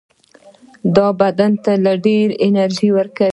دا 0.95 1.07
بدن 1.19 1.51
ته 1.63 1.71
ډېره 2.05 2.35
انرژي 2.45 2.89
ورکوي. 2.97 3.29